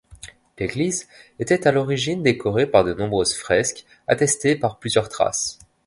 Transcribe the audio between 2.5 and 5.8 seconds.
par de nombreuses fresques, attestées par plusieurs traces.